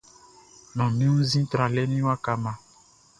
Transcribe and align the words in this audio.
Manmi 0.75 1.05
wunnzin 1.11 1.45
tralɛ 1.51 1.81
eni 1.85 2.05
waka 2.07 2.33
mma. 2.39 2.51